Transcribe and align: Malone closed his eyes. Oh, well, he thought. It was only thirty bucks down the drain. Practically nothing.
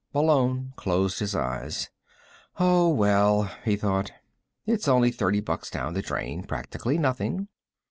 Malone 0.15 0.73
closed 0.77 1.19
his 1.19 1.35
eyes. 1.35 1.91
Oh, 2.57 2.89
well, 2.89 3.43
he 3.63 3.75
thought. 3.75 4.11
It 4.65 4.71
was 4.71 4.87
only 4.87 5.11
thirty 5.11 5.41
bucks 5.41 5.69
down 5.69 5.93
the 5.93 6.01
drain. 6.01 6.41
Practically 6.43 6.97
nothing. 6.97 7.49